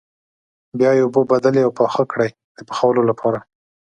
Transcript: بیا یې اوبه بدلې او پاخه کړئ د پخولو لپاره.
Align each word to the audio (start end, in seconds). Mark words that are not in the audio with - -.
بیا 0.79 0.91
یې 0.97 1.01
اوبه 1.05 1.21
بدلې 1.31 1.61
او 1.65 1.71
پاخه 1.79 2.03
کړئ 2.11 2.29
د 2.57 2.59
پخولو 2.69 3.01
لپاره. 3.09 3.39